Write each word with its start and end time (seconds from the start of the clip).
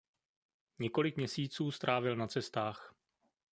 Několik 0.79 1.17
měsíců 1.17 1.71
strávil 1.71 2.15
na 2.15 2.27
cestách. 2.27 2.95